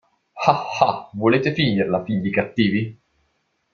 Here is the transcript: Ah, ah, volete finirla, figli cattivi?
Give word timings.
Ah, 0.47 0.65
ah, 0.79 1.11
volete 1.13 1.53
finirla, 1.53 2.01
figli 2.03 2.31
cattivi? 2.31 2.99